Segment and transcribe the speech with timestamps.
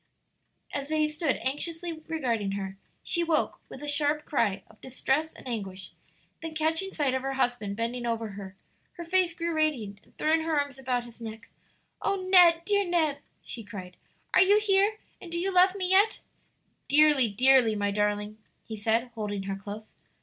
[0.73, 5.47] As they stood anxiously regarding her, she woke with a sharp cry of distress and
[5.47, 5.91] anguish,
[6.41, 8.55] then catching sight of her husband bending over her,
[8.93, 11.49] her face grew radiant, and throwing her arms about his neck,
[12.01, 13.95] "O Ned, dear Ned!" she cried,
[14.33, 14.97] "are you here?
[15.21, 16.19] and do you love me yet?"
[16.87, 19.93] "Dearly, dearly, my darling," he said, holding her close.